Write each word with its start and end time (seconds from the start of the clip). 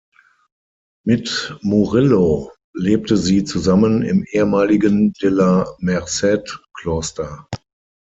Mit 1.05 1.55
Murillo 1.61 2.51
lebte 2.73 3.17
sie 3.17 3.43
zusammen 3.43 4.01
im 4.01 4.25
ehemaligen 4.31 5.13
De 5.21 5.29
la 5.29 5.67
Merced-Kloster. 5.77 7.47